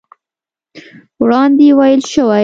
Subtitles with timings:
[1.23, 2.39] وړاندې ويل شوي